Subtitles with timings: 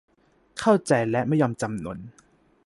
[0.59, 1.99] เข้าใจและไม่ยอมจำนน